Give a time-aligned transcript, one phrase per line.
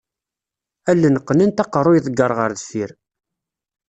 [0.89, 2.91] Allen qqnent aqerru iḍegger ɣer deffir.